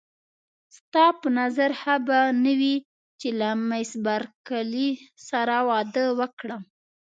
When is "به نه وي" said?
2.07-2.75